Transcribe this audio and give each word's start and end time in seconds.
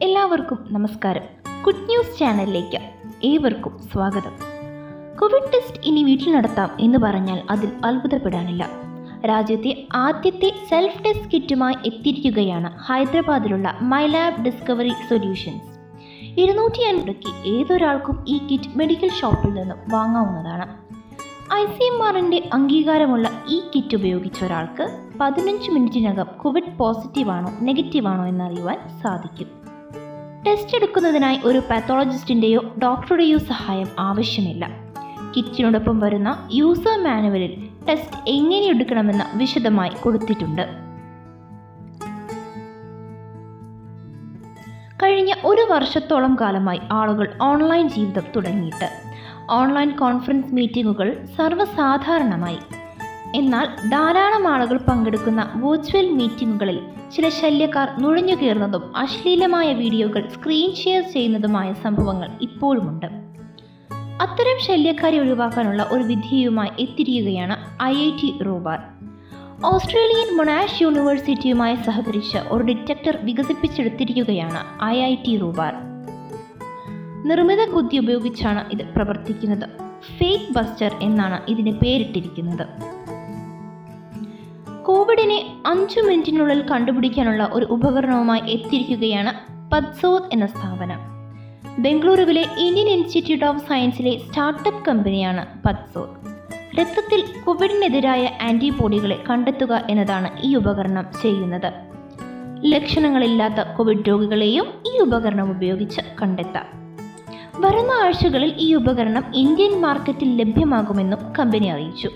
എല്ലാവർക്കും 0.00 0.66
നമസ്കാരം. 0.70 1.22
Good 1.62 1.86
news 1.86 2.18
ചാനലിലേക്ക് 2.18 2.78
ഏവർക്കും 3.24 3.80
സ്വാഗതം. 3.92 4.32
കോവിഡ് 5.20 5.52
ടെസ്റ്റ് 5.54 5.80
ഇനി 5.84 6.04
വീട്ടിൽ 6.04 6.32
നടത്താം 6.32 6.70
എന്ന് 6.80 6.98
പറഞ്ഞാൽ 6.98 7.42
അതിൽ 7.50 7.72
അത്ഭുതപ്പെടാനില്ല. 7.84 8.68
രാജ്യത്തെ 9.26 9.86
ആദ്യത്തെ 9.94 10.52
സെൽഫ് 10.68 11.04
ടെസ്റ്റ് 11.04 11.32
കിറ്റുമായി 11.32 11.74
എത്തിയിരിക്കുകയാണ് 11.86 12.78
ഹൈദരാബാദിലുള്ള 12.78 13.78
മൈ 13.82 14.06
ലാബ് 14.06 14.44
ഡിസ്കവറി 14.44 14.88
സൊല്യൂഷൻസ് 14.88 15.78
ഇരുന്നൂറ്റി 16.40 16.82
അൻപതുക്ക് 16.82 17.48
ഏതൊരാൾക്കും 17.48 18.24
ഈ 18.28 18.38
കിറ്റ് 18.38 18.78
മെഡിക്കൽ 18.78 19.10
ഷോപ്പിൽ 19.10 19.50
നിന്നും 19.50 19.78
വാങ്ങാവുന്നതാണ്. 19.88 20.82
ഐ 21.54 21.66
സി 21.66 21.84
എം 21.84 22.06
ആറിന്റെ 22.06 22.50
അംഗീകാരമുള്ള 22.52 23.30
ഈ 23.48 23.60
കിറ്റ് 23.60 23.96
ഉപയോഗിച്ച 23.96 24.44
ഒരാൾക്ക് 24.44 25.08
പതിനഞ്ച് 25.20 25.70
മിനിറ്റിനകം 25.70 26.26
കോവിഡ് 26.38 26.78
പോസിറ്റീവാണോ 26.78 27.52
നെഗറ്റീവാണോ 27.62 28.26
എന്നറിയുവാൻ 28.26 28.80
സാധിക്കും. 29.02 29.61
ടെസ്റ്റ് 30.46 30.76
എടുക്കുന്നതിനായി 30.76 31.40
ഒരു 31.44 31.58
പാത്തോളജിസ്റ്റിന്റെയോ 31.58 32.74
ഡോക്ടറുടെയോ 32.82 33.38
സഹായം 33.38 33.88
ആവശ്യമില്ല. 33.98 34.70
കിറ്റിനോടൊപ്പം 35.36 36.00
വരുന്ന 36.00 36.48
യൂസർ 36.52 37.04
മാനുവലിൽ 37.04 37.68
ടെസ്റ്റ് 37.88 38.16
എങ്ങനെ 38.28 38.66
എടുക്കണമെന്ന് 38.66 39.38
വിശദമായി 39.38 39.90
കൊടുത്തിട്ടുണ്ട്. 39.90 40.62
കഴിഞ്ഞ 45.02 45.34
ഒരു 45.44 45.66
വർഷത്തോളം 45.70 46.36
കാലമായി 46.40 46.80
ആളുകൾ 46.92 47.38
ഓൺലൈൻ 47.42 47.88
ജീവിതം 47.88 48.22
തുടങ്ങിയിട്ട്. 48.36 48.90
ഓൺലൈൻ 49.50 49.96
കോൺഫറൻസ് 49.96 50.54
മീറ്റിങ്ങുകൾ 50.54 51.26
സർവസാധാരണമായി. 51.38 52.58
എന്നാൽ 53.36 53.88
ധാരാളം 53.88 54.48
ആളുകൾ 54.48 54.76
പങ്കെടുക്കുന്ന 54.76 55.52
വെർച്വൽ 55.54 56.10
മീറ്റിംഗുകളിൽ 56.10 56.80
ചില 57.16 57.28
ശല്യക്കാർ 57.28 57.88
നുഴഞ്ഞു 58.02 58.34
കയറുന്നതും 58.34 58.96
അശ്ലീലമായ 58.96 59.72
വീഡിയോകൾ 59.72 60.28
സ്ക്രീൻ 60.28 60.74
ഷെയർ 60.74 61.02
ചെയ്യുന്നതുമായ 61.02 61.72
സംഭവങ്ങൾ 61.72 62.30
ഇപ്പോഴുമുണ്ട്. 62.42 63.06
അത്തരം 64.20 64.66
ശല്യക്കാരെ 64.66 65.18
ഒഴിവാക്കാനുള്ള 65.18 65.88
ഒരു 65.92 66.02
വിധിയുമായി 66.02 66.70
എത്തിരിയുകയാണ് 66.78 67.82
I 67.82 67.94
I 67.96 68.10
T 68.10 68.42
Ropar. 68.42 68.80
Australian 69.64 70.36
Monash 70.36 70.82
യൂണിവേഴ്സിറ്റിയുമായി 70.82 71.74
സഹകരിച്ച് 71.74 72.38
ഒരു 72.38 72.64
ഡിറ്റക്ടർ 72.64 73.18
വികസിപ്പിച്ചെടുത്തിരിക്കുകയാണ് 73.22 74.84
ഐ 74.84 75.00
ഐ 75.00 75.14
ടി 75.14 75.36
റൂബാർ. 75.36 75.74
നിർമ്മിത 77.28 77.70
ബുദ്ധി 77.70 77.98
ഉപയോഗിച്ചാണ് 77.98 78.72
ഇത് 78.72 78.94
പ്രവർത്തിക്കുന്നത്. 78.94 79.68
ഫേക്ക് 80.18 80.52
ബസ്റ്റർ 80.52 80.94
എന്നാണ് 81.02 81.40
ഇതിന് 81.48 81.72
പേരിട്ടിരിക്കുന്നത്. 81.78 83.01
കോവിഡിനെ 84.86 85.62
അഞ്ചു 85.66 86.00
മിനിറ്റിനുള്ളിൽ 86.00 86.62
കണ്ടുപിടിക്കാനുള്ള 86.68 87.50
ഒരു 87.52 87.64
ഉപകരണവുമായി 87.64 88.40
എത്തിയിരിക്കുകയാണ് 88.40 89.32
പദ്സോത് 89.70 90.22
എന്ന 90.32 90.46
സ്ഥാപനം. 90.46 90.98
ബംഗളൂരുവിലെ 91.78 92.40
ഇന്ത്യൻ 92.40 92.88
ഇൻസ്റ്റിറ്റ്യൂട്ട് 92.88 93.44
ഓഫ് 93.44 93.68
സയൻസിലെ 93.68 94.18
സ്റ്റാർട്ടപ്പ് 94.18 94.84
കമ്പനിയാണ് 94.84 95.46
പദ്സോത് 95.62 96.08
രക്തത്തിൽ 96.80 97.24
കോവിഡിനെതിരായ 97.44 98.30
ആന്റിബോഡികളെ 98.42 99.24
കണ്ടെത്തുക 99.30 99.84
എന്നതാണ് 99.90 100.30
ഈ 100.42 100.54
ഉപകരണം 100.54 101.06
ചെയ്യുന്നത്. 101.22 101.72
ലക്ഷണങ്ങളില്ലാത്ത 102.64 103.76
കോവിഡ് 103.78 104.08
രോഗികളെയും 104.08 104.66
ഈ 104.94 104.98
ഉപകരണം 104.98 105.50
ഉപയോഗിച്ച് 105.50 106.00
കണ്ടെത്താം. 106.22 106.66
വരുന്ന 107.58 107.90
ആഴ്ചകളിൽ 107.90 108.54
ഈ 108.58 108.74
ഉപകരണം 108.74 109.24
ഇന്ത്യൻ 109.34 109.80
മാർക്കറ്റിൽ 109.80 110.36
ലഭ്യമാകുമെന്നും 110.36 111.32
കമ്പനി 111.38 111.66
അറിയിച്ചു. 111.66 112.10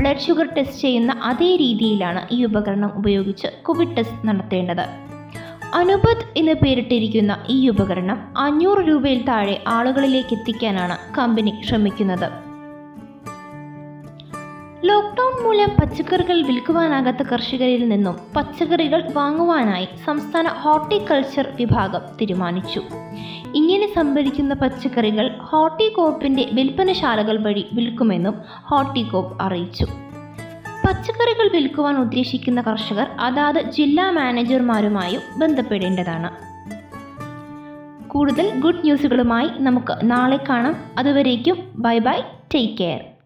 ബ്ലഡ് 0.00 0.20
ഷുഗർ 0.20 0.46
ടെസ്റ്റ് 0.46 0.82
ചെയ്യുന്ന 0.82 1.12
അതേ 1.12 1.56
രീതിയിലാണ് 1.56 2.20
ഈ 2.30 2.44
ഉപകരണം 2.44 2.92
ഉപയോഗിച്ച് 2.96 3.48
കോവിഡ് 3.62 3.96
ടെസ്റ്റ് 3.96 4.28
നടത്തേണ്ടത്. 4.28 4.84
അനുപത് 5.74 6.22
എന്ന് 6.36 6.52
പേരിട്ടിരിക്കുന്ന 6.52 7.44
ഈ 7.48 7.68
ഉപകരണം 7.68 8.18
അഞ്ഞൂറ് 8.36 8.78
രൂപയിൽ 8.78 9.24
താഴെ 9.26 9.64
ആളുകളിലേക്ക് 9.66 10.34
എത്തിക്കാനാണ് 10.34 10.96
കമ്പനി 11.18 11.62
ശ്രമിക്കുന്നത്. 11.68 12.49
ലോക്ക്ഡൗൺ 14.84 15.44
മൂലം 15.44 15.68
പച്ചക്കറികൾ 15.80 16.42
വിൽക്കുവാനാകാത്ത 16.42 17.16
കർഷകരിൽ 17.16 17.88
നിന്നും 17.88 18.18
പച്ചക്കറികൾ 18.36 19.12
വാങ്ങുവാനായി 19.12 19.88
സംസ്ഥാന 20.06 20.48
ഹോർട്ടിക്കൾച്ചർ 20.48 21.48
വിഭാഗം 21.56 22.00
തീരുമാനിച്ചു. 22.20 22.82
ഇങ്ങനെ 23.54 23.94
സംഭരിക്കുന്ന 23.94 24.54
പച്ചക്കറികൾ 24.54 25.36
ഹോർട്ടികോപ്പിന്റെ 25.38 26.48
വിൽപ്പനശാലകൾ 26.52 27.42
വഴി 27.42 27.66
വിൽക്കുമെന്നും 27.72 28.34
ഹോർട്ടികോപ്പ് 28.48 29.42
അറിയിച്ചു. 29.42 29.84
പച്ചക്കറികൾ 30.86 31.50
വിൽക്കുവാൻ 31.54 31.96
ഉദ്ദേശിക്കുന്ന 31.96 32.60
കർഷകർ 32.60 33.06
അതാത് 33.20 33.60
ജില്ലാ 33.72 34.10
മാനേജർമാരുമായും 34.10 35.22
ബന്ധപ്പെടേണ്ടതാണ്. 35.38 36.30
കൂടുതൽ 38.08 38.60
ഗുഡ് 38.60 38.84
ന്യൂസുകളുമായി 38.84 39.48
നമുക്ക് 39.56 39.96
നാളെ 40.02 40.36
കാണാം. 40.36 40.76
അതുവരേക്കും 40.98 41.72
ബൈ 41.74 41.98
ബൈ 41.98 42.20
ടേക്ക് 42.54 42.78
കെയർ. 42.78 43.19